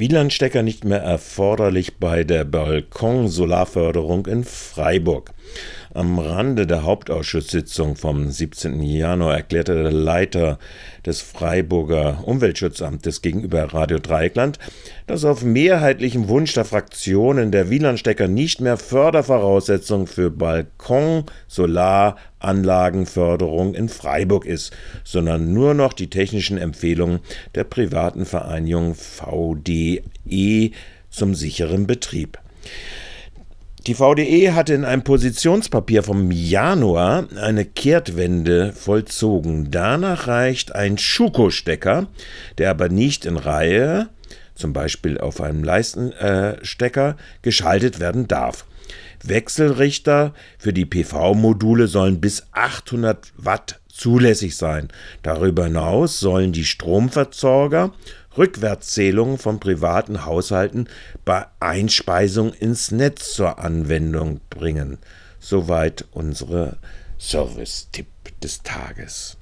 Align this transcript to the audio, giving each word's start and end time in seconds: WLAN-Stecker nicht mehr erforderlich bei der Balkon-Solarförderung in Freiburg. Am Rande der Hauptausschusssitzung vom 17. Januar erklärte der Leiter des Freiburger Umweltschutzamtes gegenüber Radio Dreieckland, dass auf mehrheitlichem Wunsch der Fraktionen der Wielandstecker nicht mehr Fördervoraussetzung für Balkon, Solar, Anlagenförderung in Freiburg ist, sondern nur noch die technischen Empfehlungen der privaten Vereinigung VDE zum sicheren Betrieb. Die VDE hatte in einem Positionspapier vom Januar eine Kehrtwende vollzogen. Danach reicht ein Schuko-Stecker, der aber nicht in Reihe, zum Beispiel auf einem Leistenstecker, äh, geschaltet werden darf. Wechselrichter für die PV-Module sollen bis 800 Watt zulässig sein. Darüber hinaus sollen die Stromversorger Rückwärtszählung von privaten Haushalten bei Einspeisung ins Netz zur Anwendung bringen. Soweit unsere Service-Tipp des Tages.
WLAN-Stecker 0.00 0.62
nicht 0.62 0.84
mehr 0.84 1.02
erforderlich 1.02 1.98
bei 1.98 2.22
der 2.22 2.44
Balkon-Solarförderung 2.44 4.26
in 4.26 4.44
Freiburg. 4.44 5.32
Am 5.94 6.18
Rande 6.18 6.66
der 6.66 6.82
Hauptausschusssitzung 6.82 7.96
vom 7.96 8.28
17. 8.30 8.82
Januar 8.82 9.34
erklärte 9.36 9.82
der 9.84 9.90
Leiter 9.90 10.58
des 11.06 11.22
Freiburger 11.22 12.22
Umweltschutzamtes 12.26 13.22
gegenüber 13.22 13.64
Radio 13.72 13.98
Dreieckland, 13.98 14.58
dass 15.06 15.24
auf 15.24 15.42
mehrheitlichem 15.42 16.28
Wunsch 16.28 16.52
der 16.52 16.66
Fraktionen 16.66 17.52
der 17.52 17.70
Wielandstecker 17.70 18.28
nicht 18.28 18.60
mehr 18.60 18.76
Fördervoraussetzung 18.76 20.06
für 20.06 20.30
Balkon, 20.30 21.24
Solar, 21.46 22.16
Anlagenförderung 22.38 23.74
in 23.74 23.88
Freiburg 23.88 24.44
ist, 24.44 24.74
sondern 25.04 25.54
nur 25.54 25.72
noch 25.72 25.94
die 25.94 26.10
technischen 26.10 26.58
Empfehlungen 26.58 27.20
der 27.54 27.64
privaten 27.64 28.26
Vereinigung 28.26 28.94
VDE 28.94 30.72
zum 31.08 31.34
sicheren 31.34 31.86
Betrieb. 31.86 32.38
Die 33.88 33.94
VDE 33.94 34.52
hatte 34.54 34.74
in 34.74 34.84
einem 34.84 35.00
Positionspapier 35.00 36.02
vom 36.02 36.30
Januar 36.30 37.24
eine 37.40 37.64
Kehrtwende 37.64 38.74
vollzogen. 38.74 39.70
Danach 39.70 40.26
reicht 40.28 40.74
ein 40.74 40.98
Schuko-Stecker, 40.98 42.06
der 42.58 42.68
aber 42.68 42.90
nicht 42.90 43.24
in 43.24 43.38
Reihe, 43.38 44.10
zum 44.54 44.74
Beispiel 44.74 45.16
auf 45.16 45.40
einem 45.40 45.64
Leistenstecker, 45.64 47.08
äh, 47.12 47.14
geschaltet 47.40 47.98
werden 47.98 48.28
darf. 48.28 48.66
Wechselrichter 49.24 50.34
für 50.58 50.74
die 50.74 50.84
PV-Module 50.84 51.86
sollen 51.86 52.20
bis 52.20 52.46
800 52.52 53.32
Watt 53.38 53.80
zulässig 53.88 54.58
sein. 54.58 54.88
Darüber 55.22 55.64
hinaus 55.64 56.20
sollen 56.20 56.52
die 56.52 56.66
Stromversorger 56.66 57.94
Rückwärtszählung 58.38 59.36
von 59.36 59.58
privaten 59.58 60.24
Haushalten 60.24 60.88
bei 61.24 61.46
Einspeisung 61.60 62.54
ins 62.54 62.92
Netz 62.92 63.32
zur 63.34 63.58
Anwendung 63.58 64.40
bringen. 64.48 64.98
Soweit 65.40 66.04
unsere 66.12 66.78
Service-Tipp 67.18 68.06
des 68.40 68.62
Tages. 68.62 69.34